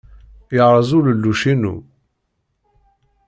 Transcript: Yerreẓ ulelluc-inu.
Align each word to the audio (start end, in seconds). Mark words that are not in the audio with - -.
Yerreẓ 0.55 0.89
ulelluc-inu. 0.97 1.75